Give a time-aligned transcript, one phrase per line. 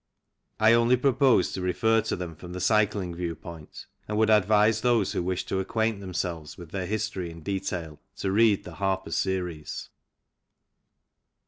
[0.59, 4.81] I only propose to refer to them from the cycling view point, and would advise
[4.81, 9.11] those who wish to acquaint themselves with their history in detail to read the Harper
[9.11, 9.89] series.